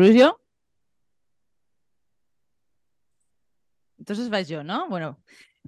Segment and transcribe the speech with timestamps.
[0.00, 0.40] ¿Intrusió?
[3.98, 4.88] Entonces vaig jo, no?
[4.88, 5.18] Bueno,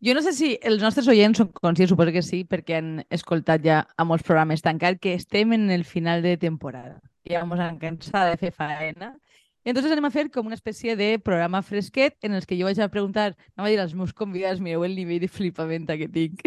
[0.00, 3.60] jo no sé si els nostres oients són conscients, suposo que sí, perquè han escoltat
[3.60, 6.96] ja a molts programes tancat que estem en el final de temporada.
[7.29, 9.12] Ja ens han cansat de fer faena.
[9.66, 12.64] I entonces anem a fer com una espècie de programa fresquet en els que jo
[12.64, 16.09] vaig a preguntar, anava a dir als meus convidats, mireu el nivell de flipament que
[16.09, 16.41] tinc.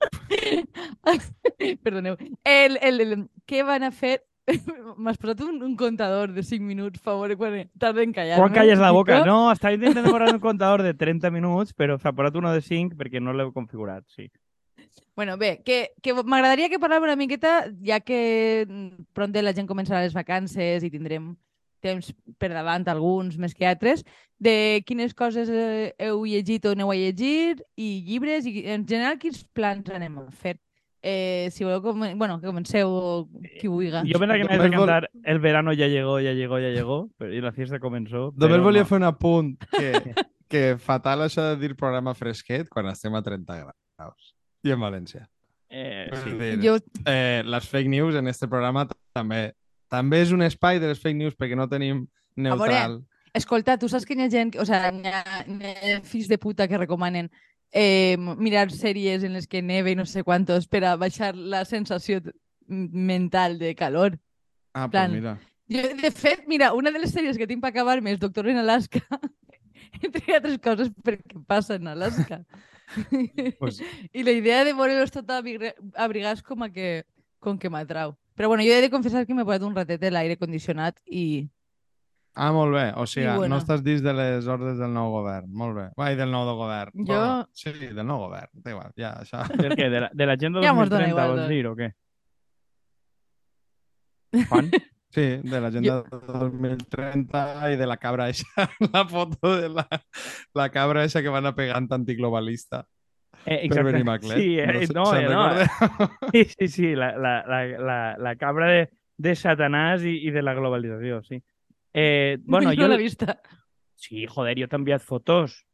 [1.82, 2.14] Perdoneu.
[2.46, 4.20] El, el, el, què van a fer
[5.00, 8.38] M'has posat un, un contador de 5 minuts, per favor, quan tarda en callar.
[8.40, 9.22] Quan calles la boca?
[9.26, 12.98] No, estava intentant posar un contador de 30 minuts, però s'ha posat uno de 5
[12.98, 14.30] perquè no l'he configurat, sí.
[15.14, 18.64] Bueno, bé, que, que m'agradaria que parlem una miqueta, ja que
[19.12, 21.34] pront la gent començarà les vacances i tindrem
[21.80, 24.04] temps per davant alguns més que altres,
[24.38, 29.18] de quines coses eh, heu llegit o aneu a llegir i llibres i en general
[29.20, 30.56] quins plans anem a fer.
[31.02, 31.98] Eh, si voleu, com...
[32.18, 33.88] bueno, que comenceu qui vulgui.
[34.10, 37.40] Jo pensava que m'hagués de cantar El verano ya llegó, ya llegó, ya llegó, i
[37.40, 38.34] la fiesta comenzó.
[38.36, 38.90] Només volia no.
[38.90, 39.92] fer un apunt que,
[40.52, 44.34] que fatal això de dir programa fresquet quan estem a 30 graus.
[44.62, 45.24] I en València.
[45.70, 46.36] Eh, sí.
[46.36, 46.76] dir, jo...
[47.06, 49.54] eh, les fake news en este programa també
[49.90, 52.04] també és un espai de les fake news perquè no tenim
[52.36, 53.00] neutral.
[53.00, 56.28] Veure, escolta, tu saps que hi ha gent, o sigui, hi ha, hi ha fills
[56.30, 57.30] de puta que recomanen
[57.72, 61.64] eh, mirar sèries en les que neve i no sé quantos per a baixar la
[61.64, 62.20] sensació
[62.66, 64.18] mental de calor.
[64.72, 65.38] Ah, plan, pues mira.
[65.70, 68.58] Jo, de fet, mira, una de les sèries que tinc per acabar-me és Doctor en
[68.58, 69.02] Alaska,
[70.02, 72.44] entre altres coses perquè passa en Alaska.
[73.60, 73.76] Pues...
[74.12, 77.04] I la idea de veure-los tot abrigats com a que,
[77.38, 78.16] com que m'atrau.
[78.34, 81.46] Però bueno, jo he de confessar que m'he posat un ratet de l'aire condicionat i
[82.40, 82.86] Ah, molt bé.
[82.96, 85.48] O sigui, no estàs dins de les ordres del nou govern.
[85.60, 85.88] Molt bé.
[86.00, 86.94] Ai, del nou de govern.
[87.02, 87.08] Jo...
[87.10, 88.48] Bueno, sí, del nou govern.
[88.64, 89.42] Da igual, ja, això...
[89.60, 89.90] Del què?
[89.92, 91.90] De l'agenda la, 2030, igual, vols dir, o què?
[94.48, 94.70] Juan?
[95.10, 96.20] Sí, de l'agenda ja.
[96.38, 98.68] 2030 i de la cabra eixa.
[98.94, 99.84] La foto de la,
[100.54, 102.84] la cabra eixa que van a pegant antiglobalista.
[103.44, 103.98] Eh, exacte.
[103.98, 104.38] Per Maclet.
[104.38, 106.10] Sí, eh, no, no, eh, no.
[106.30, 108.84] Sí, sí, sí, la, la, la, la, la cabra de,
[109.18, 111.42] de Satanàs i, i de la globalització, sí.
[111.94, 112.88] Eh, bueno, jo...
[112.88, 113.38] l'he vista.
[114.00, 115.64] Sí, joder, jo t'he enviat fotos.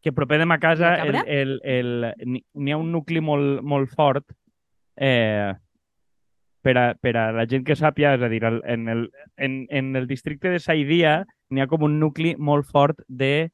[0.00, 4.32] Que proper de ma casa el, el, el, n'hi ha un nucli molt, molt fort
[4.96, 5.52] eh,
[6.64, 9.94] per, a, per a la gent que sàpia, és a dir, en el, en, en
[10.00, 11.18] el districte de Saidia
[11.50, 13.50] n'hi ha com un nucli molt fort de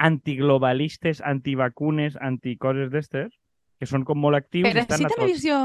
[0.00, 3.32] antiglobalistes, antivacunes, anticoses d'estes,
[3.80, 4.68] que són com molt actius.
[4.68, 5.60] Però sí també he vist jo,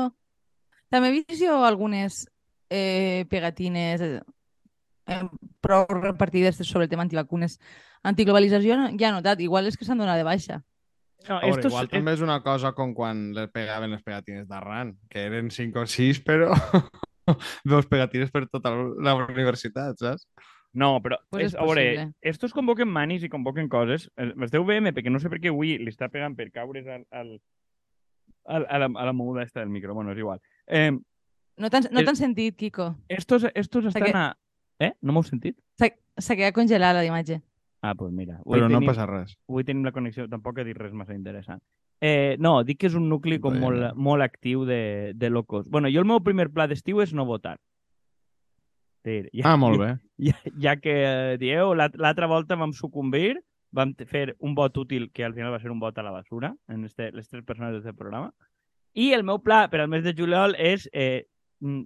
[0.91, 2.25] també he vist jo algunes
[2.69, 4.03] eh, pegatines
[5.61, 7.59] prou repartides sobre el tema antivacunes.
[8.03, 10.61] Antiglobalització ja he notat, igual és que s'han donat de baixa.
[11.25, 11.71] No, veure, estos...
[11.71, 15.81] igual també és una cosa com quan les pegaven les pegatines d'arran, que eren 5
[15.81, 16.51] o 6, però
[17.71, 20.27] dos pegatines per tota la universitat, saps?
[20.75, 24.09] No, però, pues és, és a veure, estos convoquen manis i convoquen coses.
[24.19, 27.29] Els d'UVM, perquè no sé per què avui li està pegant per caure's al, al,
[28.43, 29.95] al, a, la, a la moguda esta del micro.
[29.95, 30.43] Bueno, és igual.
[30.67, 30.91] Eh,
[31.55, 32.89] no t'han no sentit, Kiko.
[33.07, 34.11] Estos, estos estan que...
[34.11, 34.25] a,
[34.79, 34.93] Eh?
[35.01, 35.57] No m'heu sentit?
[35.79, 37.41] S'ha quedat congelada la imatge.
[37.81, 38.39] Ah, doncs pues mira.
[38.43, 39.35] Però tenim, no passa res.
[39.49, 41.61] Avui tenim la connexió, tampoc he dit res massa interessant.
[42.01, 45.69] Eh, no, dic que és un nucli com molt, molt actiu de, de locos.
[45.69, 47.57] bueno, jo el meu primer pla d'estiu és no votar.
[49.05, 49.91] Ja, ah, molt bé.
[50.17, 53.35] Ja, ja que eh, dieu, l'altra volta vam sucumbir,
[53.75, 56.55] vam fer un vot útil, que al final va ser un vot a la basura,
[56.67, 58.33] en este, les tres persones del programa.
[58.95, 61.27] I el meu pla per al mes de juliol és eh,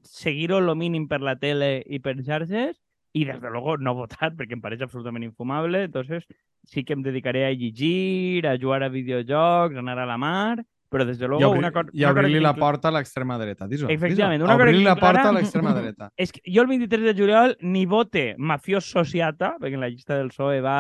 [0.03, 2.78] seguir-ho lo mínim per la tele i per xarxes
[3.13, 5.84] i, des de luego, no votar, perquè em pareix absolutament infumable.
[5.90, 6.25] Entonces,
[6.63, 10.59] sí que em dedicaré a llegir, a jugar a videojocs, a anar a la mar,
[10.90, 11.41] però des de luego...
[11.41, 13.68] I, obri una, cosa, i obrir-li la porta a l'extrema dreta.
[13.69, 14.44] Diso, Efectivament.
[14.46, 16.09] Obrir-li la porta a l'extrema dreta.
[16.18, 20.18] És que jo el 23 de juliol ni vote mafiós sociata, perquè en la llista
[20.18, 20.80] del PSOE va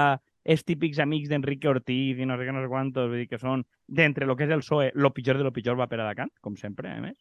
[0.49, 3.37] els típics amics d'Enrique Ortiz i no sé què, no sé quantos, vull dir que
[3.41, 6.07] són, d'entre el que és el PSOE, lo pitjor de lo pitjor va per a
[6.07, 7.17] Alacant, com sempre, a més.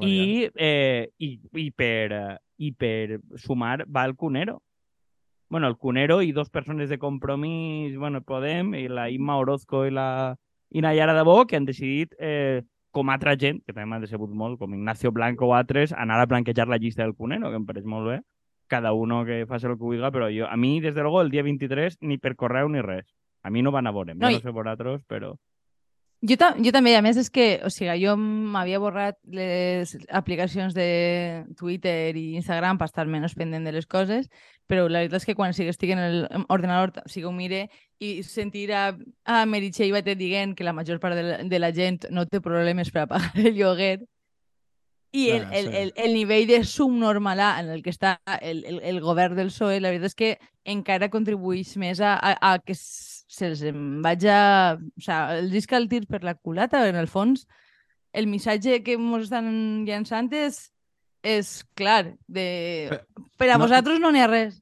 [0.00, 4.60] I, eh, i, i, per, i per sumar va el Cunero.
[5.50, 9.90] Bueno, el Cunero i dos persones de compromís, bueno, Podem, i la Imma Orozco i
[9.90, 10.36] la
[10.70, 14.30] i Nayara de Bo, que han decidit, eh, com altra gent, que també m'ha decebut
[14.30, 17.66] molt, com Ignacio Blanco o altres, anar a blanquejar la llista del Cunero, que em
[17.66, 18.20] pareix molt bé.
[18.70, 21.30] Cada uno que faci el que vulgui, però jo, a mi, des de luego, el
[21.30, 23.06] dia 23, ni per correu ni res.
[23.42, 25.34] A mi no van a veure, no, no sé vosaltres, però...
[26.20, 30.74] Jo, ta jo també, a més, és que, o sigui, jo m'havia borrat les aplicacions
[30.76, 34.28] de Twitter i Instagram per estar menys pendent de les coses,
[34.68, 36.02] però la veritat és que quan sigui, estic en
[36.44, 37.62] l'ordenador, o sigui, ho mire
[38.04, 38.90] i sentir a,
[39.24, 42.44] a Meritxell Batet dient que la major part de la, de la gent no té
[42.44, 44.00] problemes per a pagar el lloguer,
[45.12, 49.00] I el, el, el, el nivell de subnormalà en el que està el, el, el
[49.02, 50.28] govern del PSOE, la veritat és que
[50.70, 52.76] encara contribueix més a, a, a que
[53.30, 53.62] se'ls
[54.04, 54.74] vagi a...
[54.74, 57.46] O sigui, el disc al tir per la culata, en el fons,
[58.12, 59.50] el missatge que ens estan
[59.86, 60.64] llançant és,
[61.22, 62.48] és clar, de...
[63.38, 64.58] Per a no- vosaltres no n'hi ha res.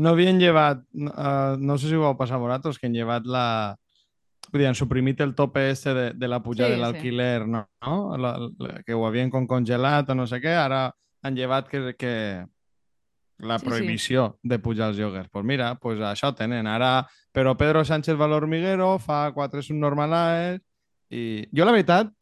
[0.00, 3.26] No havien llevat, uh, no sé si ho vau passar a vosaltres, que han llevat
[3.28, 3.76] la...
[4.50, 6.82] Vull dir, han suprimit el tope este de, de la pujada Sí, de sí.
[6.82, 7.60] l'alquiler, no?
[7.84, 8.16] no?
[8.18, 10.88] La, la, que ho havien com congelat o no sé què, ara
[11.22, 12.14] han llevat que, que
[13.42, 13.70] la Sí, sí.
[13.70, 15.28] prohibició de pujar els lloguers.
[15.30, 16.66] Pues mira, pues això tenen.
[16.66, 20.60] Ara, però Pedro Sánchez va a l'hormiguero, fa quatre subnormalaes
[21.10, 22.12] i jo la veritat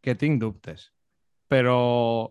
[0.00, 0.90] que tinc dubtes,
[1.48, 2.30] però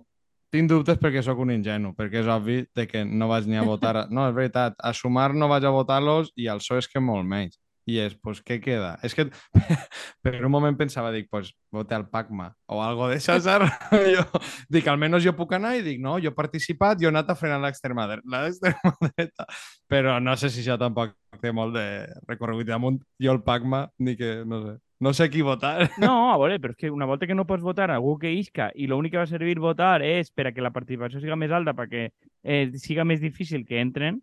[0.49, 3.61] tinc dubtes perquè sóc un ingenu, perquè és obvi de que no vaig ni a
[3.67, 4.07] votar...
[4.09, 7.27] No, és veritat, a sumar no vaig a votar-los i al PSOE és que molt
[7.27, 7.59] menys.
[7.89, 8.91] I és, pues, què queda?
[9.05, 9.25] És que
[10.25, 13.63] per un moment pensava, dic, pues, vote al Pacma o algo de César.
[14.15, 14.25] jo,
[14.69, 17.37] dic, almenys jo puc anar i dic, no, jo he participat, jo he anat a
[17.39, 19.47] frenar l'extrema dre- l'extrema dreta.
[19.91, 21.87] Però no sé si això tampoc té molt de
[22.27, 23.01] recorregut damunt.
[23.21, 25.89] Jo el Pacma, ni que, no sé, no sé qui votar.
[25.97, 28.67] No, a veure, però és que una volta que no pots votar algú que isca
[28.75, 31.71] i l'únic que va servir votar és per a que la participació siga més alta,
[31.77, 32.09] perquè
[32.43, 34.19] eh, siga més difícil que entren,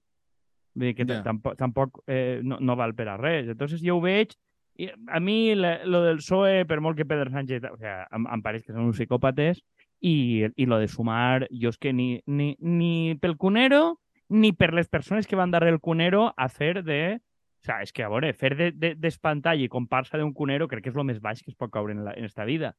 [0.77, 1.25] vull dir que yeah.
[1.25, 3.49] tampoc, tampoc eh, no, no val per a res.
[3.49, 4.37] Entonces jo ho veig,
[4.77, 8.27] i a mi la, lo del PSOE, per molt que Pedro Sánchez, o sea, em,
[8.29, 9.63] em pareix que són uns psicòpates,
[10.05, 14.75] i, i lo de sumar, jo és que ni, ni, ni pel Cunero ni per
[14.75, 17.19] les persones que van darrere el Cunero a fer de...
[17.63, 20.69] O sea, és que, a veure, fer de- de- d'espantall de, i comparsa d'un Cunero
[20.69, 22.75] crec que és el més baix que es pot caure en, la, en esta vida.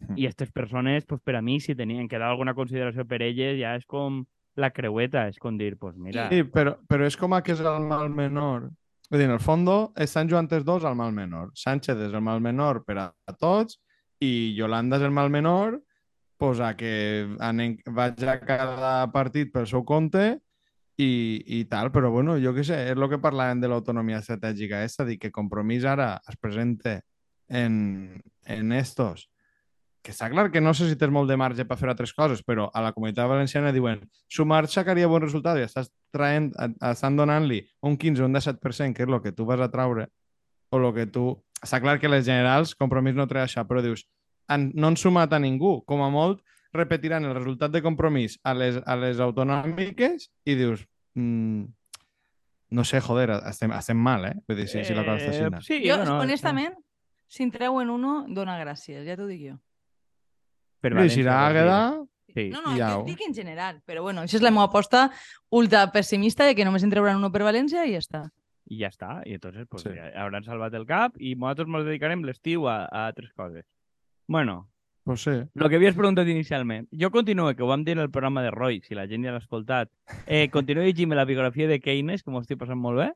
[0.00, 0.16] Mm.
[0.18, 3.56] I aquestes persones, pues, per a mi, si tenien que dar alguna consideració per elles,
[3.60, 4.24] ja és com
[4.60, 6.28] la creueta, és com dir, pues mira...
[6.32, 8.70] Sí, però, però és com a que és el mal menor.
[9.10, 11.52] Vull dir, en el fondo, estan jugant els dos al mal menor.
[11.54, 13.78] Sánchez és el mal menor per a, a tots
[14.24, 15.78] i Yolanda és el mal menor
[16.36, 20.24] pues, a que anem, vaig a cada partit pel seu compte
[20.96, 21.10] i,
[21.58, 25.06] i tal, però bueno, jo què sé, és el que parlàvem de l'autonomia estratègica aquesta,
[25.08, 26.98] dir que Compromís ara es presenta
[27.48, 29.28] en, en estos
[30.06, 32.44] que està clar que no sé si tens molt de marge per fer altres coses,
[32.46, 36.52] però a la comunitat valenciana diuen sumar sacaria bon resultat i estàs traient,
[36.86, 40.06] estan donant-li un 15 o un 17%, que és el que tu vas a traure,
[40.70, 41.32] o el que tu...
[41.56, 44.04] Està clar que les generals, compromís no treia això, però dius,
[44.52, 46.42] han, no han sumat a ningú, com a molt
[46.76, 50.84] repetiran el resultat de compromís a les, a les autonòmiques i dius,
[51.16, 51.64] mm,
[52.76, 54.34] no sé, joder, estem, estem mal, eh?
[54.46, 55.66] Vull dir, si, si la cosa està així.
[55.66, 56.76] sí, Jo, bueno, honestament,
[57.26, 59.56] si en treuen uno, dona gràcies, ja t'ho dic jo.
[60.82, 61.28] Dir.
[61.28, 62.02] Àgueda,
[62.36, 62.50] Sí.
[62.50, 65.10] No, no, Ja jo ho- dic en general, però bueno, això és la meva aposta
[65.48, 68.30] ultra pessimista de que només en trauran uno per València i ja està.
[68.68, 69.22] I ja està.
[69.24, 69.88] I entonces pues, Sí.
[69.94, 73.64] ja hauran salvat el cap i nosaltres ens dedicarem l'estiu a, a altres coses.
[74.28, 74.68] Bueno,
[75.04, 75.30] pues sí.
[75.30, 76.88] el que havies preguntat inicialment.
[76.92, 79.30] Jo continuo, que ho vam dir en el programa de Roy, si la gent ja
[79.32, 79.88] l'ha escoltat.
[80.26, 83.12] Eh, continuo llegint la biografia de Keynes, que m'ho estic passant molt bé.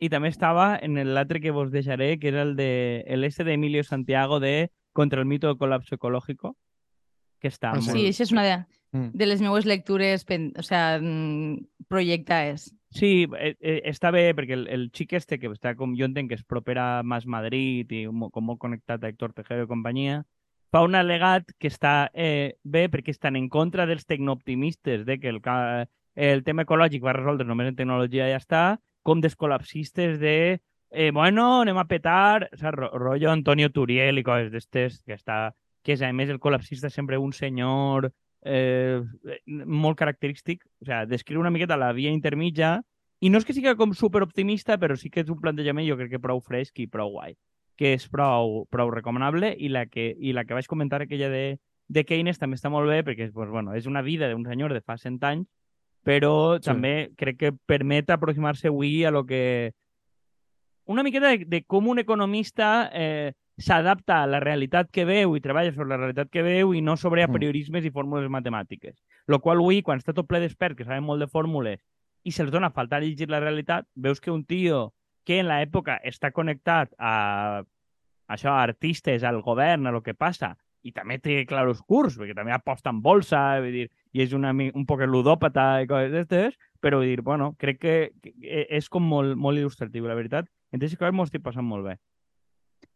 [0.00, 3.52] I també estava en l'altre que vos deixaré, que era el de el este de
[3.52, 6.56] Emilio Santiago de Contra el mito del colapso ecológico,
[7.40, 7.90] que està Ah, molt...
[7.92, 8.56] Sí, això és una de,
[8.96, 9.10] Mm.
[9.18, 12.72] de les meues lectures pen, o sea, mm, projectades.
[12.94, 16.30] Sí, eh, eh, està bé perquè el, el xic este que està com jo entenc
[16.30, 20.22] que és proper a Mas Madrid i com molt connectat a Héctor Tejero i companyia,
[20.72, 25.28] fa un al·legat que està eh, bé perquè estan en contra dels tecnooptimistes de que
[25.34, 25.42] el,
[26.14, 28.64] el tema ecològic va resoldre només en tecnologia i ja està,
[29.02, 30.36] com dels col·lapsistes de
[30.90, 32.78] eh, bueno, anem a petar, saps?
[32.78, 35.52] Ro- Rollo Antonio Turiel i coses d'estes, que està
[35.86, 38.08] que és a més el col·lapsista sempre un senyor
[38.42, 38.98] eh,
[39.46, 42.80] molt característic, o sea, descriu una miqueta la via intermitja
[43.22, 45.96] i no és que siga com super optimista, però sí que és un plantejament jo
[45.98, 47.36] crec que prou fresc i prou guai,
[47.78, 51.44] que és prou, prou recomanable i la que, i la que vaig comentar aquella de,
[51.88, 54.82] de Keynes també està molt bé perquè pues, bueno, és una vida d'un senyor de
[54.82, 55.46] fa 100 anys,
[56.06, 56.66] però Sí.
[56.70, 59.72] també crec que permet aproximar-se avui a lo que...
[60.86, 65.40] Una miqueta de, de com un economista eh, s'adapta a la realitat que veu i
[65.40, 67.30] treballa sobre la realitat que veu i no sobre Mm.
[67.30, 68.96] apriorismes i fórmules matemàtiques.
[69.26, 71.80] Lo qual avui, quan està tot ple d'experts que saben molt de fórmules
[72.24, 74.92] i se'ls dona a faltar llegir la realitat, veus que un tio
[75.24, 77.64] que en l'època està connectat a
[78.28, 82.52] això, a artistes, al govern, a lo que passa, i també té claroscurs, perquè també
[82.52, 86.98] aposta en bolsa, vull dir, i és una, un poc ludòpata i coses d'estes, però
[86.98, 90.46] vull dir, bueno, crec que, que és com molt, molt il·lustratiu, la veritat.
[90.72, 91.96] Entonces, que m'ho estic passant molt bé.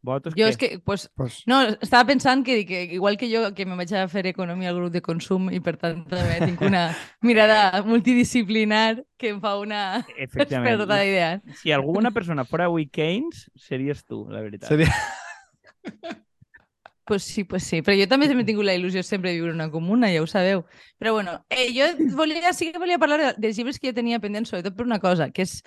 [0.03, 0.49] Vosaltres Jo què?
[0.49, 3.93] és que, pues, Pues, no, estava pensant que, que igual que jo, que me vaig
[3.95, 6.87] a fer economia al grup de consum i per tant també tinc una
[7.21, 10.73] mirada multidisciplinar que em fa una Efectivament.
[10.81, 11.61] experta d'idees.
[11.61, 14.69] Si alguna persona fora avui Keynes, series tu, la veritat.
[14.73, 14.89] seria...
[17.05, 17.81] Pues sí, pues sí.
[17.83, 20.29] Però jo també he tingut la il·lusió sempre de viure en una comuna, ja ho
[20.31, 20.61] sabeu.
[20.97, 24.21] Però bueno, eh, jo volia, sí que volia parlar de- dels llibres que jo tenia
[24.23, 25.65] pendents, sobretot per una cosa, que és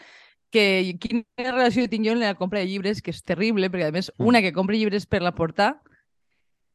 [0.53, 3.95] que quina relació tinc jo en la compra de llibres, que és terrible, perquè a
[3.95, 4.27] més, Mm.
[4.29, 5.81] una, que compre llibres per la portar,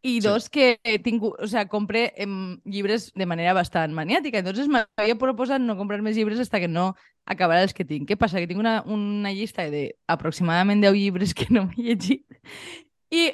[0.03, 0.27] i Sí.
[0.29, 4.39] dos, que tinc, o sea, compré em, llibres de manera bastant maniàtica.
[4.39, 6.95] Entonces m'havia proposat no comprar més llibres hasta que no
[7.27, 8.09] acabara els que tinc.
[8.09, 8.39] Què passa?
[8.39, 12.25] Que tinc una, una llista de aproximadament 10 llibres que no m'he llegit
[13.11, 13.33] i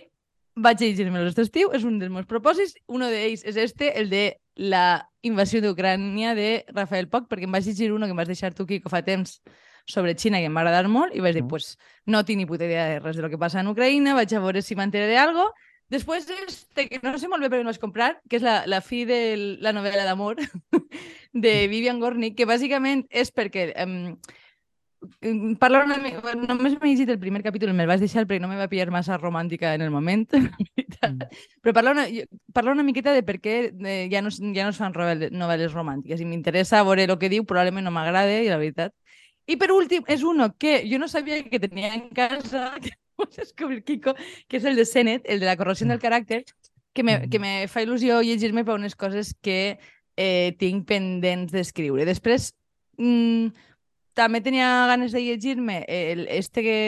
[0.56, 2.76] vaig a llegir-me-los aquest estiu, és un dels meus propòsits.
[2.86, 7.64] Uno d'ells és este, el de la invasió d'Ucrània de Rafael Poch, perquè em vaig
[7.66, 9.42] llegir uno que em vas deixar tu, Quico, fa temps,
[9.86, 11.48] sobre Xina, que em va agradar molt, i vaig dir, Mm.
[11.48, 14.32] pues, no tinc ni puta idea de res de lo que passa en Ucraïna, vaig
[14.34, 15.52] a veure si m'entere de algo.
[15.90, 18.80] Després este, que no sé molt bé per no vaig comprar, que és la, la
[18.80, 20.36] fi de la novel·la d'amor
[21.32, 24.16] de Vivian Gornick, que bàsicament és perquè em,
[25.20, 26.32] em, parla una mica...
[26.34, 29.18] Només m'he llegit el primer capítol, me'l vaig deixar perquè no me va pillar massa
[29.20, 31.28] romàntica en el moment, veritat.
[31.62, 32.06] però parla una,
[32.56, 35.28] parla una miqueta de per què eh, ja, no, es- ja no es fan novel-
[35.36, 38.96] novel·les romàntiques i m'interessa veure el que diu, probablement no m'agrada, i la veritat.
[39.46, 43.36] I per últim, és uno que jo no sabia que tenia en casa, que vaig
[43.36, 44.14] descobrir Kiko,
[44.48, 46.44] que és el de Sennett, el de la corrosió del caràcter,
[46.94, 49.76] que me, que me fa il·lusió llegir-me per unes coses que
[50.16, 52.06] eh, tinc pendents d'escriure.
[52.06, 52.52] Després,
[52.96, 53.50] mm,
[54.14, 56.78] també tenia ganes de llegir-me el, este que,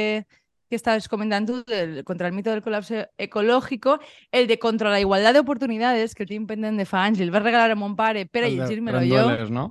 [0.71, 3.99] que estaves comentant tu, del, contra el mito del colapso ecológico,
[4.31, 7.27] el de contra la igualdad de oportunidades, que el tinc pendent de fa anys, i
[7.27, 9.21] el va regalar a mon pare per a El de llegir-me-lo jo.
[9.27, 9.69] Rendueles, no?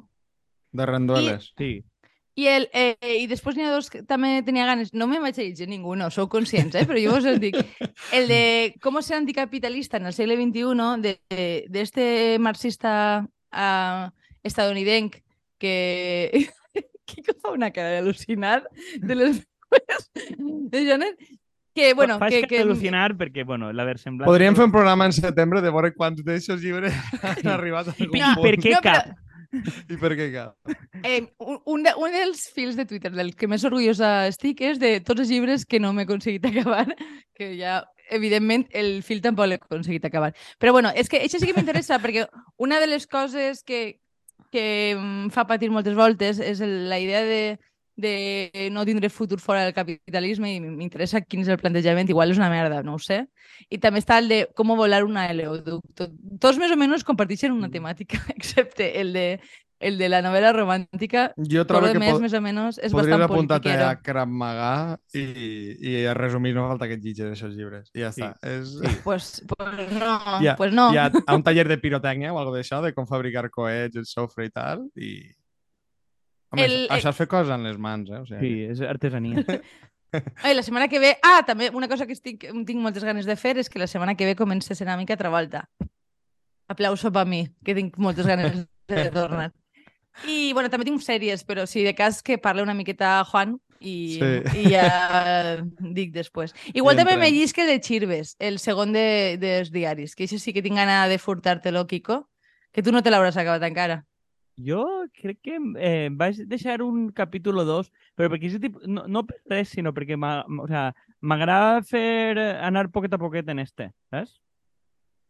[0.75, 1.53] De Rendueles.
[1.57, 1.79] Sí.
[2.35, 4.91] I, el, eh, I després n'hi ha dos que també tenia ganes.
[4.93, 6.83] No me vaig a llegir ningú, no, sou conscients, eh?
[6.87, 7.55] però jo us el dic.
[8.17, 8.41] El de
[8.83, 14.11] com ser anticapitalista en el segle XXI, de, de, este marxista uh,
[14.43, 15.21] estadounidenc
[15.57, 16.47] que...
[17.05, 18.63] Quico fa una cara d'al·lucinar
[18.97, 19.43] de les
[20.71, 21.19] de Janet,
[21.75, 24.29] que, bueno, que, que, que, al·lucinar perquè, bueno, la versemblança...
[24.31, 28.17] Podríem fer un programa en setembre de veure quants d'aquests llibres han arribat a algun
[28.17, 28.63] i per punt.
[28.63, 29.24] què No, però- cap?
[29.91, 30.75] I per què cap?
[31.03, 34.97] Eh, un, de, un dels fils de Twitter del que més orgullosa estic és de
[35.05, 36.87] tots els llibres que no m'he aconseguit acabar,
[37.37, 37.81] que ja,
[38.15, 40.33] evidentment, el fil tampoc l'he aconseguit acabar.
[40.61, 42.27] Però bueno, és que això sí que m'interessa, perquè
[42.61, 43.99] una de les coses que,
[44.53, 47.41] que em fa patir moltes voltes és la idea de,
[47.95, 52.37] de no tindre futur fora del capitalisme i m'interessa quin és el plantejament, igual és
[52.41, 53.21] una merda, no ho sé.
[53.71, 56.09] I també està el de com volar un oleoducto.
[56.41, 59.39] Tots més o menys comparteixen una temàtica, excepte el de,
[59.79, 61.29] el de la novel·la romàntica.
[61.51, 63.87] Jo trobo que més, més o menys, és podries bastant apuntar-te politiquero.
[63.91, 64.73] a Krav Maga
[65.15, 65.25] i,
[65.79, 67.89] i a resumir no falta que et llegis aquests llibres.
[67.95, 68.21] I ja Sí.
[68.23, 68.35] està.
[68.43, 68.75] És...
[68.81, 68.93] Sí.
[69.05, 70.89] Pues, pues no, Ja, pues no.
[70.91, 74.05] Hi ha a un taller de pirotècnia o algo d'això, de com fabricar coets, el
[74.09, 75.15] sofre i tal, i...
[76.51, 76.87] Home, El- el...
[76.93, 78.19] això és fer coses amb les mans, eh?
[78.21, 79.43] O sigui, Sí, és artesania.
[80.45, 81.17] Ai, la setmana que ve...
[81.23, 84.15] Ah, també una cosa que estic, tinc moltes ganes de fer és que la setmana
[84.15, 85.65] que ve comença ceràmica a Travolta.
[86.71, 89.51] Aplauso per mi, que tinc moltes ganes de tornar.
[90.23, 94.15] I, bueno, també tinc sèries, però si de cas que parle una miqueta Juan i,
[94.15, 94.61] Sí.
[94.61, 96.55] i ja dic després.
[96.73, 100.39] Igual I també me llisc el de Chirves, el segon de, dels diaris, que això
[100.39, 102.21] sí que tinc gana de furtar-te-lo, Kiko,
[102.71, 104.05] que tu no te l'hauràs acabat encara.
[104.57, 109.03] Jo crec que eh, vaig deixar un capítol o dos, però perquè és tipus, no,
[109.11, 113.49] no per res, sinó perquè m'ha- o sea, m'agrada fer eh, anar poquet a poquet
[113.51, 114.37] en este, saps?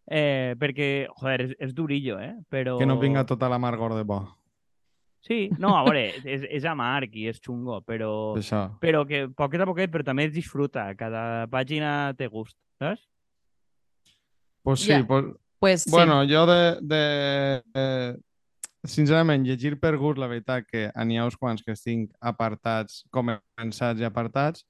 [0.06, 2.36] Eh, perquè, joder, és, és durillo, eh?
[2.54, 2.78] Però...
[2.78, 4.20] Que no vinga tota l'amargor de bo.
[5.26, 6.04] Sí, no, a veure,
[6.36, 8.68] és, és amarg i és xungo, però, Això.
[8.80, 10.92] però que poquet a poquet, però també es disfruta.
[11.00, 13.02] Cada pàgina té gust, saps?
[14.62, 15.02] Pues sí, Ja.
[15.08, 15.90] pues, Pues, sí.
[15.90, 18.14] Bueno, jo de, de, eh,
[18.92, 24.02] sincerament, llegir per gust, la veritat que n'hi ha uns quants que estic apartats, començats
[24.02, 24.66] i apartats,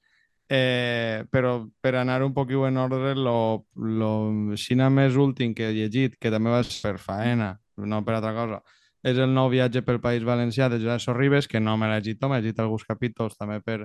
[0.50, 4.12] eh, però per anar un poquillo en ordre, lo, lo
[4.55, 8.34] xina més últim que he llegit, que també va ser per faena, no per altra
[8.38, 8.62] cosa,
[9.05, 12.22] és el nou viatge pel País Valencià de Josep Sorribes, que no me l'he llegit,
[12.25, 13.84] m'he llegit alguns capítols també per,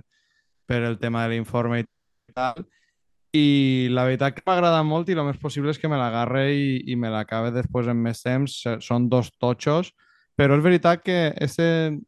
[0.67, 1.89] per el tema de l'informe i
[2.35, 2.65] tal,
[3.33, 6.81] i la veritat que m'agrada molt i el més possible és que me l'agarre i,
[6.91, 8.57] i me l'acabe després en més temps.
[8.83, 9.93] Són dos totxos,
[10.41, 12.01] però és veritat que este,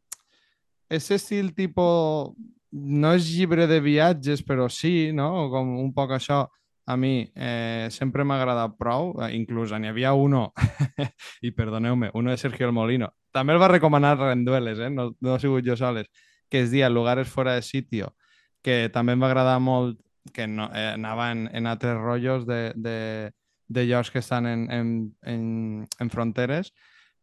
[0.89, 2.33] este estil tipus
[2.73, 5.51] no és llibre de viatges, però sí, no?
[5.51, 6.47] Com un poc això
[6.89, 10.47] a mi eh, sempre m'ha agradat prou, eh, inclús n'hi havia uno,
[11.45, 14.89] i perdoneu-me, uno de Sergio El Molino, també el va recomanar Rendueles, eh?
[14.89, 16.09] no, no ha sigut jo soles,
[16.49, 18.15] que es dia Lugares fora de sitio,
[18.65, 20.01] que també em va agradar molt
[20.33, 22.97] que no, eh, anava en, en altres rotllos de, de,
[23.69, 25.47] de llocs que estan en, en, en,
[25.99, 26.73] en fronteres,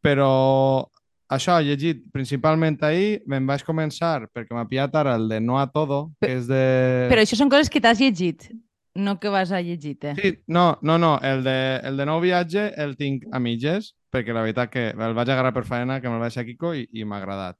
[0.00, 0.88] però
[1.30, 5.60] això, he llegit principalment ahir, me'n vaig començar, perquè m'ha pillat ara el de No
[5.60, 6.64] a Todo, que és de...
[7.12, 8.50] Però això són coses que t'has llegit.
[8.94, 10.14] no que vas a llegir-te.
[10.16, 14.34] Sí, no, no, no, el de, el de nou viatge el tinc a mitges, perquè
[14.34, 17.06] la veritat que el vaig agarrar per faena, que me'l vaig a Kiko i, i
[17.06, 17.58] m'ha agradat.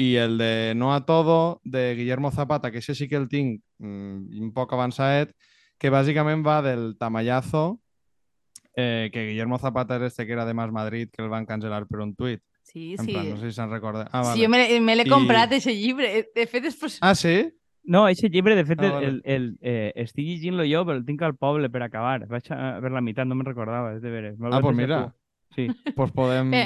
[0.00, 3.60] I el de No a Todo, de Guillermo Zapata, que ese sí que el tinc
[3.78, 5.34] mm, un poc avançat,
[5.78, 7.82] que bàsicament va del tamallazo,
[8.74, 11.84] eh, que Guillermo Zapata és este que era de Más Madrid, que el van cancel·lar
[11.86, 12.40] per un tuit.
[12.72, 13.12] Sí, En sí.
[13.12, 14.06] plan, no sé si se'n recorda.
[14.12, 14.34] Ah, vale.
[14.36, 16.28] Sí, jo me, l'he- me l'he I- comprat, aquest llibre.
[16.34, 16.98] De fet, després...
[17.02, 17.52] Ah, sí?
[17.84, 19.06] No, aquest llibre, de fet, Ah, el, vale.
[19.08, 22.26] el, el, eh, estic llegint-lo jo, però el tinc al poble per acabar.
[22.30, 24.36] Vaig a ver la meitat, no me'n recordava, és de veres.
[24.40, 25.02] Ah, vas pues mira.
[25.04, 25.54] tu.
[25.56, 25.66] Sí.
[25.96, 26.50] Pues podem...
[26.54, 26.62] Bé,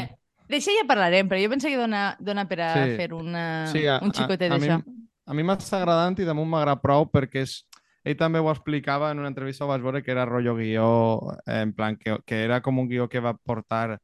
[0.48, 2.94] d'això ja parlarem, però jo penso que dona, dona per a Sí.
[3.00, 4.78] fer una, Sí, a, un xicotet d'això.
[5.26, 7.64] a mi m'està agradant i damunt m'agrada prou perquè és,
[8.06, 11.62] ell també ho explicava en una entrevista, ho vaig veure que era rotllo guió, eh,
[11.64, 13.98] en plan, que, que era com un guió que va portar...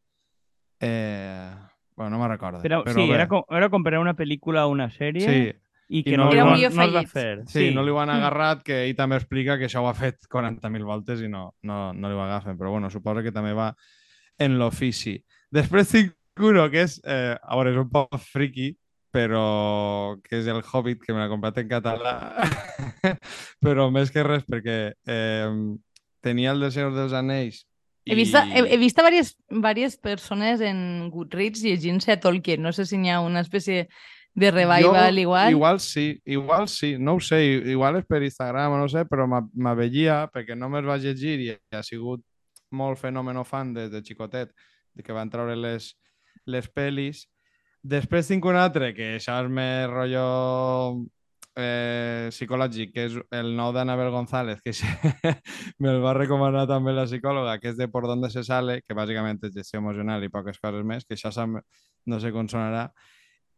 [0.80, 1.52] Eh...
[2.02, 2.61] Bueno, no me'n recordo.
[2.64, 3.14] Però, però sí, bé.
[3.14, 5.52] era, com, era comparar una pel·lícula a una sèrie Sí,
[5.92, 7.42] i que I no, no- no, no, guió es va fer.
[7.47, 10.26] sí, no li ho han agarrat, que ell també explica que això ho ha fet
[10.32, 12.59] 40.000 voltes i no, no, no li ho agafen.
[12.59, 13.71] Però bueno, suposo que també va
[14.38, 15.18] en l'ofici.
[15.52, 16.12] Després tinc
[16.50, 18.73] uno que és, eh, a veure, és un poc friki,
[19.12, 22.14] però que és el Hobbit, que me l'ha comprat en català.
[23.64, 25.50] però més que res perquè eh,
[26.25, 27.66] tenia el de Senyor dels Anells
[28.04, 32.61] He vist, he, he vist a diverses, diverses persones en Goodreads llegint-se a Tolkien.
[32.62, 33.88] No sé si n'hi ha una espècie
[34.35, 35.50] de revival igual.
[35.52, 39.47] Igual sí, igual sí, no ho sé, igual és per Instagram no sé, però m'a-
[39.54, 42.25] m'aveia perquè no me'ls va llegir i ha sigut
[42.73, 44.50] molt fenòmeno fan des de xicotet,
[44.94, 45.92] de que van treure les,
[46.47, 47.26] les pel·lis.
[47.85, 50.26] Després tinc un altre, que això és més rotllo
[51.56, 54.87] eh, psicològic, que és el nou d'Anabel González, que sí,
[55.82, 59.40] me'l va recomanar també la psicòloga, que és de Por dónde se sale, que bàsicament
[59.44, 62.90] és gestió emocional i poques coses més, que això no sé com sonarà.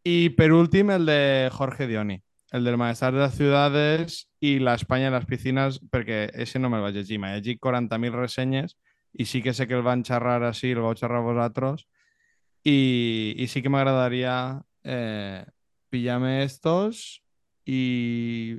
[0.04, 2.20] Y per últim, el de Jorge Dioni,
[2.52, 6.68] el del Malestar de las Ciudades i la España en las piscinas, perquè ese no
[6.68, 7.18] me'l vaig llegir.
[7.18, 8.76] M'he llegit 40.000 ressenyes
[9.14, 11.86] i sí que sé que el van xerrar així, el vau xerrar vosaltres,
[12.64, 15.45] i, i sí que m'agradaria eh,
[15.90, 17.24] pillar-me estos
[17.66, 18.58] i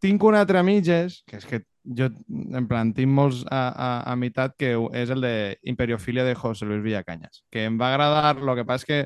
[0.00, 1.62] tinc un altre mitges, que és que
[1.96, 5.34] jo, en plan, tinc molts a, a, a meitat, que és el de
[5.68, 9.00] Imperiofilia de José Luis Villacañas, que em va agradar, lo que passa és que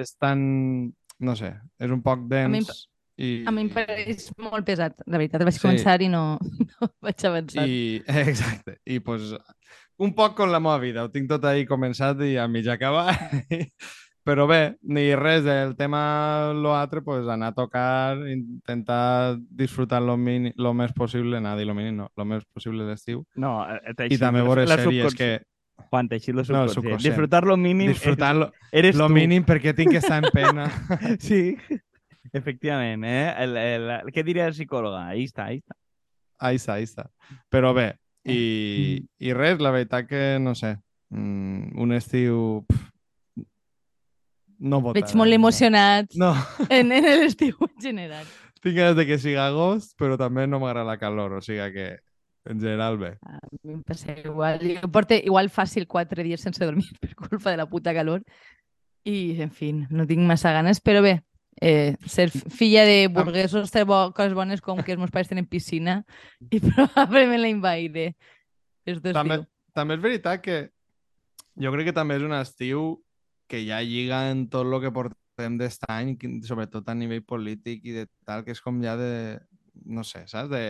[0.00, 0.92] és tan...
[1.20, 2.88] no sé, és un poc dens
[3.20, 3.42] i...
[3.44, 5.42] A mi em pareix molt pesat, la veritat.
[5.44, 5.60] Vaig Sí.
[5.60, 6.38] començar i no,
[6.70, 7.66] no vaig avançar.
[7.68, 8.78] I, exacte.
[8.88, 9.34] I pues,
[10.00, 11.04] un poc com la meva vida.
[11.04, 13.12] Ho tinc tot ahí començat i a mig acabar.
[14.22, 20.16] Però bé, ni res del tema lo altre, pues anar a tocar, intentar disfrutar lo,
[20.20, 23.22] mini, lo més possible, anar a dir lo mínim, no, lo més possible d'estiu.
[23.40, 23.54] No,
[24.10, 25.30] I també veure sèries que...
[25.90, 26.74] Juan, t'ha eixit lo No, subconscient.
[26.74, 27.06] subconscient.
[27.06, 28.50] Disfrutar lo mínim Disfrutar lo,
[28.82, 29.14] eres lo tu.
[29.16, 30.68] mínim perquè tinc que estar en pena.
[31.18, 31.56] Sí,
[32.32, 33.02] efectivament.
[33.08, 33.34] Eh?
[33.38, 35.06] El, el, el, què diria psicòloga?
[35.08, 35.74] Ahí està, ahí està.
[36.38, 37.08] Ahí està, ahí està.
[37.50, 37.88] Però bé,
[38.28, 40.76] i, i res, la veritat que, no sé,
[41.08, 42.66] mm, un estiu...
[42.68, 42.86] Pff,
[44.60, 45.00] no votarà.
[45.00, 46.34] Veig molt emocionat No,
[46.68, 48.26] en, en l'estiu en general.
[48.60, 51.88] tinc ganes de que siga agost, però també no m'agrada la calor, o sigui que
[52.50, 53.14] en general bé.
[53.24, 54.60] A mi em passa igual.
[54.60, 58.22] Jo porto igual fàcil quatre dies sense dormir per culpa de la puta calor.
[59.04, 61.22] I, en fi, no tinc massa ganes, però bé,
[61.60, 65.46] eh, ser filla de burguesos té bo, coses bones com que els meus pares tenen
[65.48, 66.02] piscina
[66.50, 68.10] i probablement la invairé.
[68.84, 69.40] És També,
[69.76, 70.58] també és veritat que
[71.60, 72.98] jo crec que també és un estiu
[73.50, 76.14] que ja lliga en tot el que portem d'est any,
[76.46, 79.12] sobretot a nivell polític i de tal, que és com ja de...
[79.84, 80.50] no sé, saps?
[80.52, 80.62] De,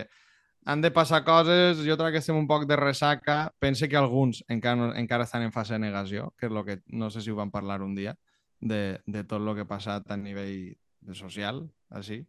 [0.65, 4.43] han de passar coses, jo crec que estem un poc de ressaca, pense que alguns
[4.47, 7.33] encara, no, encara estan en fase de negació, que és el que no sé si
[7.33, 8.15] ho vam parlar un dia,
[8.61, 12.21] de, de tot el que ha passat a nivell de social, així,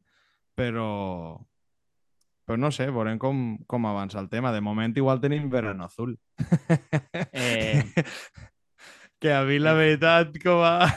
[0.57, 1.37] però,
[2.47, 4.53] però no sé, veurem com, com avança el tema.
[4.53, 6.17] De moment igual tenim verano azul.
[7.33, 7.85] Eh,
[9.23, 10.89] que a mi la veritat com a...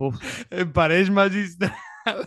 [0.00, 0.16] uf,
[0.62, 2.24] em pareix magistral.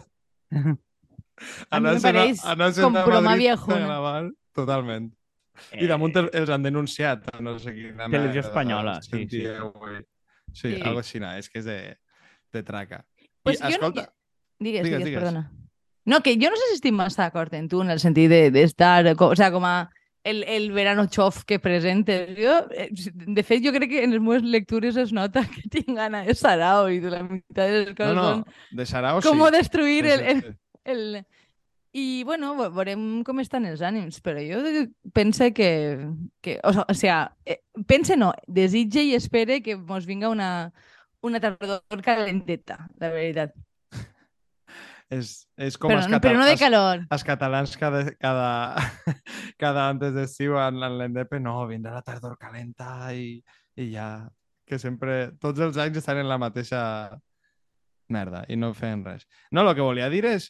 [1.72, 2.44] A mi me pareix
[2.78, 3.80] com broma viejuna.
[3.88, 5.10] gravar, totalment.
[5.72, 9.44] eh, I damunt el- els han denunciat, no sé quina Televisió espanyola, sí, sí.
[10.54, 10.82] Sí, Sí.
[10.84, 11.98] algo així, no, és que és de,
[12.54, 13.06] de traca.
[13.44, 14.14] Pues I, jo no- escolta,
[14.62, 15.20] Digues, Digues, digues, digues.
[15.24, 15.52] perdona.
[16.06, 18.52] No, que jo no sé si estic massa d'acord en tu en el sentit de,
[18.52, 19.90] de estar, o sea, com a
[20.24, 22.36] el, el verano xof que presentes.
[22.38, 25.96] Jo, eh, de fet, jo crec que en les meves lectures es nota que tinc
[25.98, 29.22] gana de Sarao i de la meitat de les no, coses no, són de Sarao
[29.26, 29.52] com sí.
[29.58, 30.44] destruir el, el,
[30.86, 31.06] el...
[31.92, 34.62] I, bueno, ve- veurem com estan els ànims, però jo
[35.12, 35.72] pense que...
[36.40, 40.72] que o, sea, o sea, eh, pense no, desitge i espere que mos vinga una,
[41.20, 43.52] una tardor calenteta, la veritat.
[45.12, 47.02] És, és com Però, els, no, però no de els- calor.
[47.12, 48.46] els catalans cada, cada,
[49.60, 53.34] cada antes d'estiu en, en l'Endepe, no, vindrà la tardor calenta i,
[53.76, 54.30] i ja,
[54.66, 56.80] que sempre, tots els anys estan en la mateixa
[58.12, 59.28] merda i no feien res.
[59.52, 60.48] No, el que volia dir és,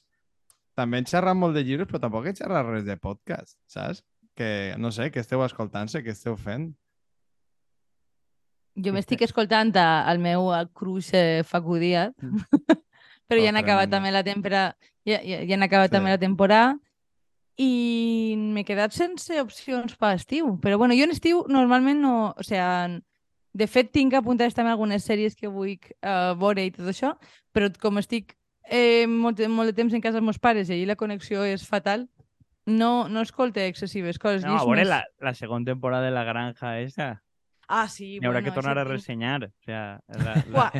[0.77, 4.03] també he xerrat molt de llibres, però tampoc he xerrat res de podcast, saps?
[4.37, 6.69] Que, no sé, que esteu escoltant-se, que esteu fent.
[8.81, 10.47] Jo m'estic escoltant al meu
[10.77, 12.13] cruix eh, Facu Díaz,
[13.31, 14.75] però Oh, ja han acabat també la temporada,
[15.07, 15.95] ja, ja, ja han acabat Sí.
[15.95, 16.73] també la temporada
[17.61, 20.57] i m'he quedat sense opcions per estiu.
[20.61, 22.13] Però bueno, jo en estiu normalment no...
[22.37, 22.99] O sigui,
[23.53, 27.09] de fet tinc apuntades també algunes sèries que vull uh, veure i tot això,
[27.51, 30.85] però com estic eh, molt, molt de temps en casa dels meus pares i allí
[30.87, 32.05] la connexió és fatal,
[32.65, 34.45] no, no escolte excessives coses.
[34.47, 37.17] No, a veure, més- la, la segona temporada de La Granja esa,
[37.67, 39.45] Ah, sí, hi haurà bueno, que tornar a ressenyar.
[39.45, 40.71] O sea, la, la...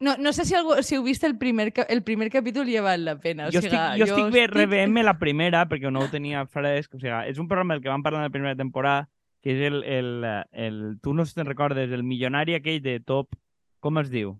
[0.00, 2.84] no, no sé si, algú, si heu vist el primer, el primer capítol i ha
[2.84, 3.46] val la pena.
[3.48, 6.94] O jo sigui, estic, jo estic bé reveient-me la primera perquè no ho tenia fresc.
[6.94, 9.08] O sigui, és un programa del que vam parlar en la primera temporada,
[9.40, 9.82] que és el...
[9.84, 13.32] el, el tu no sé si te'n recordes, el milionari aquell de Top...
[13.80, 14.34] Com es diu?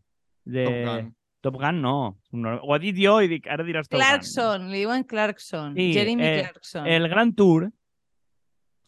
[0.44, 0.64] De...
[0.64, 1.10] Top Gun.
[1.46, 1.96] Top Gun, no.
[2.34, 4.04] Ho ha dit jo i dic, ara diràs Top Gun.
[4.04, 5.76] Clarkson, li diuen Clarkson.
[5.76, 6.88] Sí, Jeremy eh, Clarkson.
[6.90, 7.68] El Gran Tour,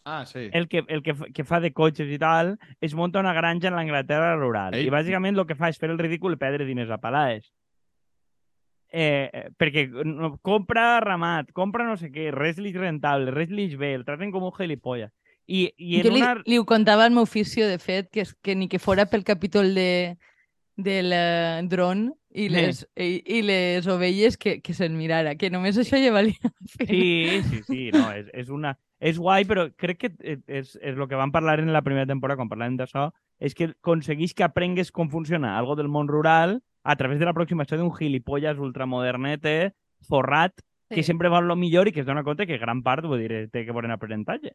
[0.04, 0.48] Ah, sí.
[0.52, 3.68] el que, el que, fa- que fa de cotxes i tal, es munta una granja
[3.68, 4.74] en l'Anglaterra rural.
[4.74, 4.86] Ei.
[4.86, 7.50] I bàsicament el que fa és fer el ridícul i perdre diners a palades.
[8.90, 13.50] Eh, eh, perquè no, compra ramat, compra no sé què, res li és rentable, res
[13.52, 15.10] li és bé, el traten com un gilipolles.
[15.48, 16.30] I, i en jo li, una...
[16.48, 19.24] li ho contava al meu oficio, de fet, que, és- que ni que fora pel
[19.28, 20.16] capítol de,
[20.78, 22.48] del eh, dron i Sí.
[22.54, 26.38] les, i, i les ovelles que, que se'n mirara, que només això ja valia.
[26.86, 28.76] Sí, sí, sí, no, és, és una...
[29.00, 32.06] És guai, però crec que eh, és, és el que vam parlar en la primera
[32.06, 36.60] temporada, quan parlàvem d'això, és que aconseguís que aprengues com funciona algo del món rural
[36.82, 39.74] a través de l'aproximació d'un gilipolles ultramodernete,
[40.08, 40.54] forrat,
[40.90, 41.10] que Sí.
[41.12, 43.64] sempre vol lo millor i que es dona compte que gran part, vull dir, té
[43.66, 44.54] que veure en aprenentatge.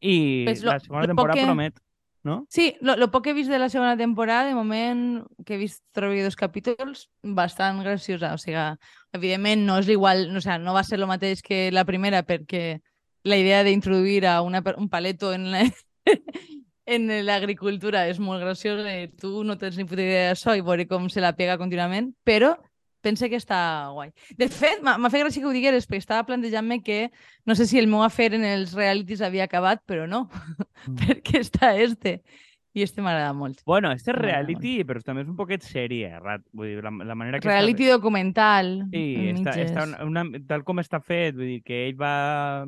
[0.00, 1.74] I Pues lo- la segona temporada que- promet,
[2.22, 2.46] no?
[2.50, 5.60] Sí, lo, lo poc que he vist de la segona temporada, de moment, que he
[5.60, 8.34] vist trobo jo dos capítols, bastant graciosa.
[8.34, 8.60] O sigui,
[9.16, 12.80] evidentment no és igual, o sigui, no va ser el mateix que la primera perquè
[13.24, 15.64] la idea d'introduir a una, un paleto en la,
[16.86, 20.88] en l'agricultura és molt graciosa i tu no tens ni puta idea d'això i veure
[20.88, 22.56] com se la pega contínuament, però
[23.02, 23.60] pense que està
[23.94, 24.12] guai.
[24.38, 27.00] De fet, m'ha fet gràcia que ho digueres, perquè estava plantejant-me que
[27.48, 30.26] no sé si el meu afer en els realities havia acabat, però no,
[31.00, 32.20] perquè està este.
[32.72, 33.64] I este m'agrada molt.
[33.66, 36.12] Bueno, este és reality, però també és un poquet sèrie.
[36.54, 37.96] Vull dir, la, la manera que Reality està...
[37.96, 38.70] documental.
[38.92, 39.72] Sí, està, mitges.
[39.72, 42.12] està una, una, tal com està fet, vull dir que ell va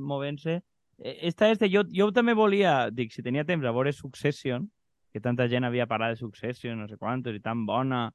[0.03, 0.59] movent-se.
[0.99, 4.67] Eh, Esta este, jo, jo també volia, dic, si tenia temps a veure Succession,
[5.15, 8.09] que tanta gent havia parlat de Succession, no sé quantos, i tan bona,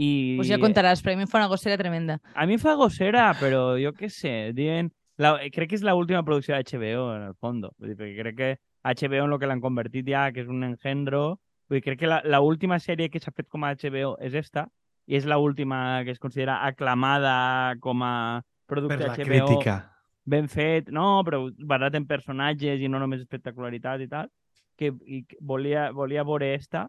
[0.00, 0.36] i...
[0.38, 2.16] Pues ja contaràs, però a mi em fa una gossera tremenda.
[2.32, 4.88] A mi em fa gossera, però jo què sé, diuen...
[5.20, 7.74] La, crec que és l'última producció de HBO, en el fondo.
[7.76, 11.40] Crec que HBO en el que l'han convertit ja, que és un engendro...
[11.70, 14.32] Vull dir, crec que la, la última sèrie que s'ha fet com a HBO és
[14.34, 14.64] esta,
[15.06, 19.76] i és l'última que es considera aclamada com a producte Per la HBO crítica.
[20.24, 24.32] ben fet, no, però barat en personatges i no només espectacularitat i tal,
[24.78, 26.88] que i volia, volia veure esta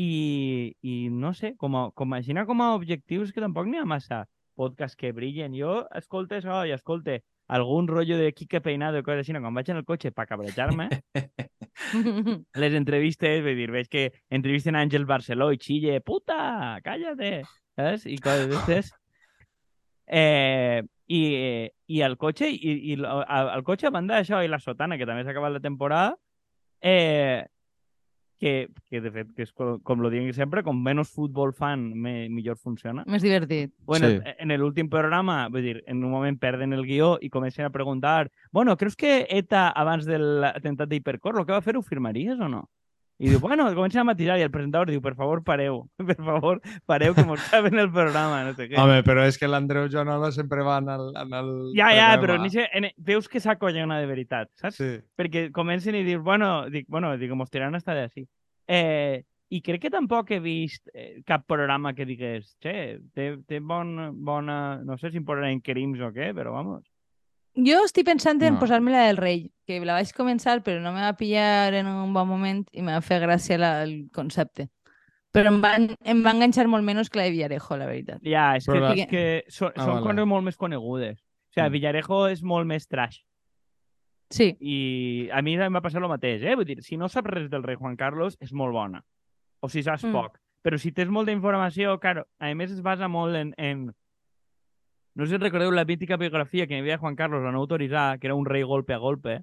[0.00, 3.80] i, i no sé, com a, com a, aixina com a objectius que tampoc n'hi
[3.80, 4.24] ha massa
[4.60, 5.56] podcasts que brillen.
[5.56, 9.72] Jo escolto això i escolte algun rotllo de Quique Peinado i coses així, quan vaig
[9.72, 10.86] en el cotxe per cabrejar-me,
[12.62, 17.32] les entrevistes, vull dir, veig que entrevisten a Àngel Barceló i xille, puta, cállate,
[17.76, 18.06] saps?
[18.06, 18.92] I coses d'aquestes.
[20.06, 21.22] Eh, i,
[21.90, 25.08] i el cotxe, i, i el, el cotxe a banda d'això i la sotana, que
[25.08, 26.14] també s'ha acabat la temporada,
[26.80, 27.42] eh,
[28.40, 31.90] que, que de fet, que és com, com lo diuen sempre, com menys futbol fan,
[31.92, 33.04] me, millor funciona.
[33.06, 33.74] Més divertit.
[33.86, 34.18] Bueno, Sí.
[34.38, 37.70] en el últim programa, vull dir, en un moment perden el guió i comencen a
[37.70, 42.40] preguntar bueno, creus que ETA, abans de l'atemptat d'Hipercor, el que va fer ho firmaries
[42.40, 42.70] o no?
[43.20, 46.62] I diu, bueno, comencen a matisar i el presentador diu, per favor, pareu, per favor,
[46.88, 48.78] pareu, que mos caben el programa, no sé què.
[48.80, 52.22] Home, però és que l'Andreu Joanola sempre va en el, en el ja, ja, programa.
[52.24, 54.80] però ni sé, en, veus que s'acollona de veritat, saps?
[54.80, 54.94] Sí.
[55.20, 58.24] perquè comencen i dir, bueno, dic, bueno, dic, mos tiraran hasta de així.
[58.70, 63.58] Eh, I crec que tampoc he vist eh, cap programa que digués, che, té, té
[63.60, 64.78] bon, bona...
[64.86, 66.84] No sé si em posaran crims o què, però vamos.
[67.56, 68.60] Jo estic pensant en No.
[68.60, 72.12] posar-me la del rei, que la vaig començar però no me va pillar en un
[72.14, 74.68] bon moment i me va fer gràcia la, el concepte.
[75.32, 78.20] Però em va, em va enganxar molt menys que la de Villarejo, la veritat.
[78.22, 80.06] Ja, és que, Però la- és que són, Ah, són vale.
[80.06, 81.18] coses molt més conegudes.
[81.20, 81.72] O sigui, Mm.
[81.72, 83.20] Villarejo és molt més trash.
[84.30, 86.54] Sí, I a mi em va passar el mateix, eh?
[86.54, 89.02] Vull dir, si no saps res del rei Juan Carlos, és molt bona.
[89.60, 90.12] O si saps Mm.
[90.12, 90.38] poc.
[90.62, 93.92] Però si tens molta informació, claro, a més es basa molt en, en
[95.20, 97.60] No sé si recordeu la mítica biografia que hi havia de Juan Carlos, la no
[97.60, 99.42] autoritzada, que era un rei golpe a golpe,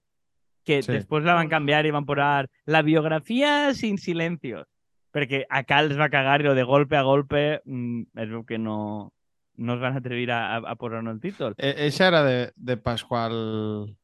[0.65, 0.91] que Sí.
[0.91, 4.65] després la van canviar i van posar la biografia sin silencios,
[5.13, 8.57] perquè acá els va cagar i lo de golpe a golpe mm, es veu que
[8.57, 9.13] no,
[9.57, 11.53] no es van atrevir a, a, a posar-no el títol.
[11.57, 13.95] E eixa era de, de Pasqual...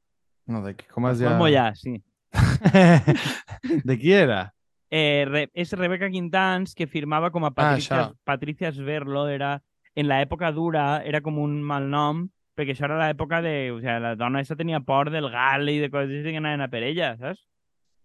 [0.46, 0.86] No, de qui?
[0.92, 1.30] Com es Ja.
[1.34, 1.40] deia?
[1.40, 1.98] Mollà, sí.
[3.84, 4.54] de qui era?
[4.94, 8.16] Eh, Re és Rebeca Quintans, que firmava com a Ah, Patricia, això.
[8.24, 9.56] Patricia Sverlo, era,
[9.96, 12.28] en l'època dura era com un mal nom,
[12.58, 13.72] perquè això era l'època de...
[13.74, 16.66] O sigui, la dona aquesta tenia por del gal i de coses així que anaven
[16.66, 17.44] a per ella, saps?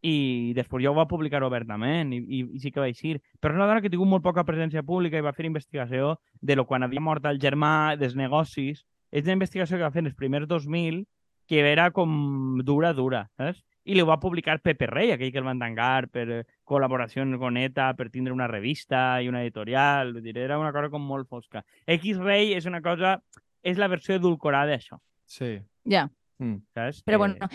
[0.07, 3.16] I després ja ho va publicar obertament i, i, i sí que va eixir.
[3.40, 6.14] Però és una dona que ha tingut molt poca presència pública i va fer investigació
[6.40, 8.85] de lo quan havia mort el germà, dels negocis.
[9.11, 11.03] És una investigació que va fer en els primers 2000
[11.48, 13.64] que era com dura, dura, saps?
[13.88, 17.57] I li va publicar Pepe Rey, aquell que el van tancar per eh, col·laboració con
[17.57, 20.12] ETA, per tindre una revista i una editorial.
[20.12, 21.64] Vull dir, era una cosa com molt fosca.
[21.87, 23.18] X-Ray és una cosa...
[23.64, 25.59] És la versió edulcorada d'això, Sí.
[25.85, 26.07] Ja.
[26.38, 26.61] Mm.
[26.72, 27.03] saps?
[27.03, 27.48] Però Eh, bueno,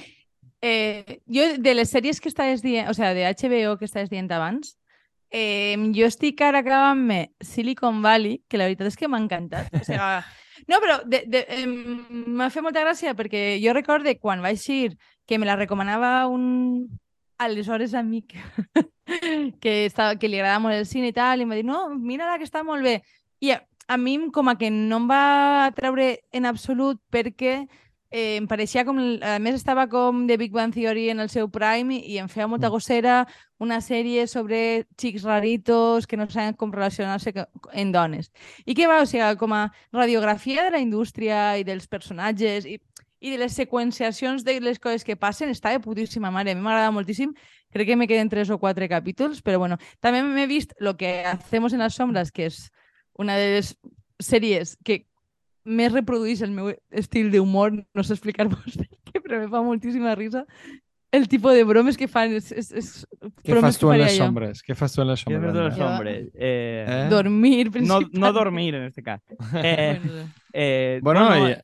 [0.62, 4.32] eh, jo de les sèries que estaves dient, o sea, de HBO que estaves dient
[4.32, 4.78] abans,
[5.32, 9.74] eh, jo estic ara acabant-me Silicon Valley, que la veritat és que m'ha encantat.
[9.80, 10.24] O sea,
[10.67, 14.95] no, però de, de, eh, m'ha fet molta gràcia perquè jo recorde quan va eixir
[15.28, 16.88] que me la recomanava un
[17.38, 18.36] aleshores amic
[19.60, 21.86] que, estava, que li agradava molt el cine i tal, i em va dir, no,
[21.95, 22.99] mira-la que està molt bé.
[23.43, 27.63] I a, a mi com a que no em va treure en absolut perquè
[28.13, 28.99] eh, em pareixia com...
[29.26, 32.45] A més, estava com de Big Bang Theory en el seu prime i, em feia
[32.47, 32.76] molta Mm.
[32.76, 33.15] gossera
[33.58, 37.34] una sèrie sobre xics raritos que no saben com relacionar-se
[37.73, 38.30] en dones.
[38.65, 42.78] I que va, o sigui, com a radiografia de la indústria i dels personatges i,
[43.19, 46.54] i de les seqüenciacions de les coses que passen, està de putíssima mare.
[46.54, 47.34] A mi m'agrada moltíssim.
[47.73, 51.26] Crec que me queden tres o quatre capítols, però bueno, també m'he vist Lo que
[51.26, 52.69] hacemos en las sombras, que és
[53.17, 53.73] una de les
[54.21, 55.08] sèries que
[55.65, 58.78] més reprodueix el meu estil d'humor, no sé explicar-vos
[59.12, 60.45] què, però me fa moltíssima risa
[61.13, 62.32] el tipus de bromes que fan.
[62.34, 62.88] És, és, és
[63.45, 64.23] Què fas tu en les jo.
[64.26, 64.63] sombres?
[64.65, 65.52] Què fas tu en les sombres?
[65.52, 65.76] Andrea?
[65.78, 66.23] Jo- hombres.
[66.34, 67.08] Eh, Eh?
[67.12, 68.17] Dormir, no, principalment.
[68.17, 69.21] no dormir, en este cas.
[69.63, 71.56] Eh, Bueno, eh, Bueno, bueno, i...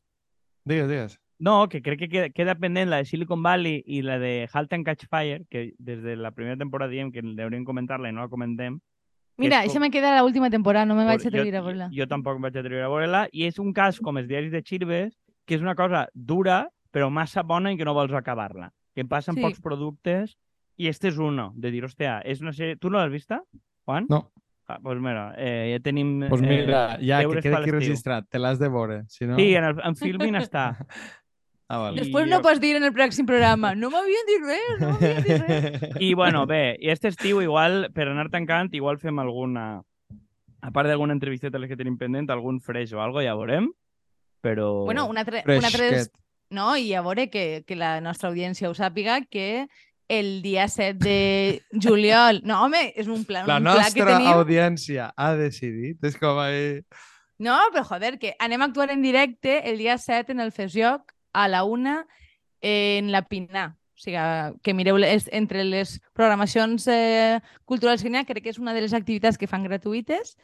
[0.66, 1.20] Digues, digues.
[1.40, 4.74] No, que crec que queda, queda pendent la de Silicon Valley i la de Halt
[4.74, 8.22] and Catch Fire, que des de la primera temporada diem que hauríem comentar-la i no
[8.22, 8.78] la comentem.
[9.40, 11.90] Mira, això com- me queda l'última temporada, no me vaig Jo- atrevir a jo- veure-la.
[11.96, 14.62] Jo tampoc em vaig atrevir a veure-la i és un cas com els diaris de
[14.64, 18.72] Chirves, que és una cosa dura però massa bona i que no vols acabar-la.
[18.96, 19.42] Que em passen Sí.
[19.42, 20.36] pocs productes
[20.78, 22.76] i este és uno, de dir, hòstia, és una sèrie...
[22.78, 23.42] Tu no l'has vista,
[23.86, 24.06] Juan?
[24.10, 24.32] No.
[24.68, 26.28] Ah, pues mira, eh, ja tenim...
[26.30, 28.28] Pues mira, eh, ja, que queda aquí registrat.
[28.30, 29.36] Te l'has de veure, si no...
[29.36, 30.76] Sí, en, el, en Filmin està.
[31.70, 32.02] Ah, vale.
[32.02, 34.88] Després I no jo- pots dir en el pròxim programa no m'havien dit res, no
[34.96, 35.84] m'havien dit res.
[36.02, 39.84] I bueno, bé, i este estiu igual, per anar tancant, igual fem alguna...
[40.62, 43.70] A part d'alguna entrevisteta a les que tenim pendent, algun fresh o algo, ja veurem.
[44.42, 44.84] Però...
[44.90, 45.94] Bueno, un altre, un Fresquet.
[46.10, 46.26] altre.
[46.50, 49.68] No, i a veure que, que la nostra audiència ho sàpiga, que
[50.10, 52.42] el dia 7 de juliol...
[52.50, 54.32] No, home, és un pla, La un pla que nostra tenim...
[54.34, 56.02] audiència ha decidit.
[56.04, 56.82] És com ahí...
[57.38, 61.14] No, però joder, que anem a actuar en directe el dia 7 en el Fesjoc
[61.34, 62.06] a la una
[62.62, 63.76] en la Pinar.
[64.00, 64.20] O sigui,
[64.64, 68.72] que mireu les, entre les programacions eh, culturals que n'hi ha, crec que és una
[68.74, 70.38] de les activitats que fan gratuïtes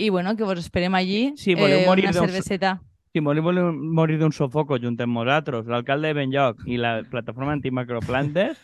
[0.00, 2.80] i bueno, que vos esperem allí eh, Si voleu morir una cerveseta.
[3.12, 7.52] Si volem volem morir d'un sofoco junt amb nosaltres, l'alcalde de Benlloc i la plataforma
[7.52, 8.56] antimacroplantes,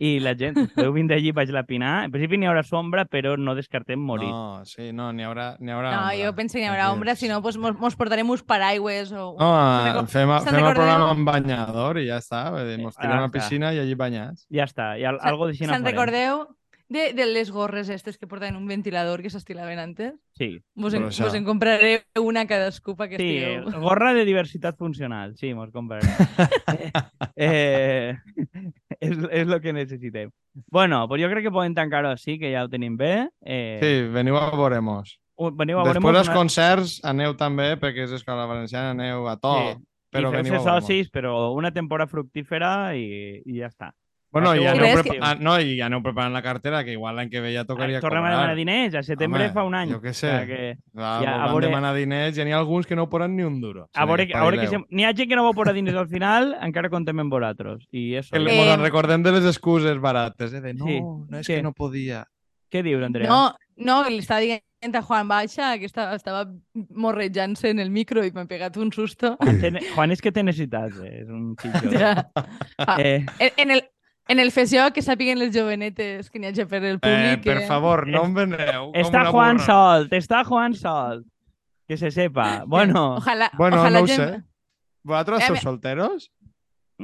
[0.00, 2.06] i la gent, podeu vindre allí baix la Pinar.
[2.06, 4.30] En principi n'hi haurà sombra, però no descartem morir.
[4.32, 6.16] No, sí, no, n'hi haurà, n'hi haurà No, ombra.
[6.24, 9.34] jo penso que hi haurà ombra, si no, pues, mos, mos portarem uns paraigües o...
[9.38, 12.46] No, Se'n reco- fem, se'n fem el programa amb banyador i ja està.
[12.54, 14.46] Vull dir, Mos Ah, tirem a la piscina i allí banyats.
[14.50, 15.86] Ja està, i al, algo d'així Se'n farem.
[15.92, 16.46] recordeu
[16.90, 20.14] de, de les gorres estes que portaven un ventilador que s'estilaven antes?
[20.34, 23.80] Sí, Vos en, això- vos en compraré una cadascú perquè sí, estigueu...
[23.80, 26.10] gorra de diversitat funcional, sí, mos comprarem.
[27.36, 28.16] eh,
[29.00, 30.30] és, és lo que necessitem.
[30.66, 33.28] Bueno, pues jo crec que podem tancar-ho així, que ja ho tenim bé.
[33.46, 35.14] Eh, Sí, veniu a veure-mos.
[35.56, 39.54] Veniu a Després dels concerts aneu també, perquè és Escola Valenciana, aneu a to.
[39.56, 39.78] Sí.
[40.10, 40.66] Però i veure-mos.
[40.66, 43.92] socis, però una temporada fructífera i, i ja està.
[44.32, 47.28] Bueno, i I aneu, que- ah, no, i aneu preparant la cartera, que igual l'any
[47.30, 48.36] que ve ja tocaria Ai, tornem a cobrar.
[48.36, 49.90] demanar diners, a setembre Home, fa un any.
[49.90, 50.28] jo què sé.
[50.30, 52.86] O sigui que, Clar, Ja, ja, a a veure- demanar diners i n'hi ha alguns
[52.86, 53.88] que no posen ni un duro.
[53.92, 54.78] a veure, a veure que se...
[54.88, 57.86] n'hi ha gent que no va posar diners al final, encara contem amb vosaltres.
[57.90, 58.30] I això.
[58.38, 60.60] Que Eh, recordem de les excuses barates, eh?
[60.60, 61.54] de no, Sí, no és sí.
[61.54, 62.24] que no podia.
[62.70, 63.26] Què dius, Andrea?
[63.28, 64.62] No, no, li estava dient
[64.94, 66.46] a Juan Baixa que estava, estava
[66.94, 69.36] morrejant-se en el micro i m'ha pegat un susto.
[69.40, 71.22] Juan, té- Juan és que té necessitats, eh?
[71.24, 71.98] és un fill.
[71.98, 72.30] Ja.
[72.78, 73.82] Ah, Eh, En, en el,
[74.28, 77.44] en el FESIO que sàpiguen les jovenetes que n'hi hagi per el Eh, públic.
[77.44, 78.92] per que- favor, no em veneu.
[78.92, 79.66] està Juan burra.
[79.66, 81.26] solt, està Juan solt.
[81.88, 82.62] Que se sepa.
[82.66, 84.42] Bueno, Ojalá, Bueno, ojalá no ho gent- sé.
[85.02, 86.30] ¿Vosaltres Eh, sou solteros?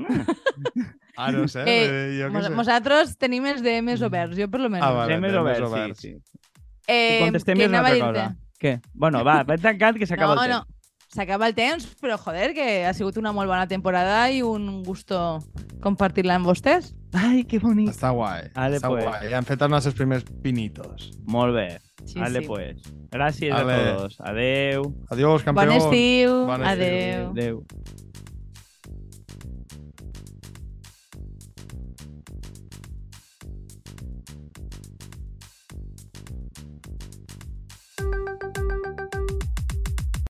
[1.18, 1.62] Ah, no sé.
[1.62, 2.50] Eh, eh, jo què Mos- sé.
[2.54, 4.86] Nosaltres tenim els DMs oberts, jo per lo menos.
[4.86, 5.14] Ah, vale.
[5.14, 5.98] sí, més temes obert, oberts.
[6.00, 6.38] sí, sí.
[6.86, 8.36] Eh, I contestem què és una altra cosa.
[8.60, 8.80] Què?
[8.92, 10.75] Bueno, va, vaig tancant que s'acaba No, el no, temps.
[11.16, 15.40] S'acaba el temps, però joder, que ha sigut una molt bona temporada i un gusto
[15.82, 16.92] compartir-la amb vostès.
[17.16, 17.90] Ai, que bonic.
[17.94, 18.50] Està guai.
[18.54, 19.06] Ale, està pues.
[19.06, 19.30] guai.
[19.32, 21.10] Ja han fet els nostres primers pinitos.
[21.24, 21.68] Molt bé.
[22.06, 22.46] Sí, Vale, sí.
[22.46, 22.92] pues.
[23.10, 23.72] Gràcies Ale.
[23.72, 24.20] a todos.
[24.20, 24.92] Adeu.
[25.10, 25.72] Adiós, campions.
[25.72, 26.72] Bon estiu, Bon estiu.
[26.72, 27.30] adeu.
[27.30, 27.62] Adeu.